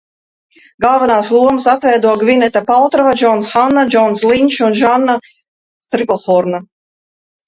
[0.83, 5.19] Galvenās lomas atveido Gvineta Paltrova, Džons Hanna, Džons Linčs un Žanna
[5.97, 6.63] Triplhorna.